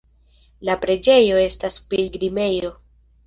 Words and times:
La 0.69 0.75
preĝejo 0.85 1.37
estas 1.43 1.77
pilgrimejo. 1.91 2.73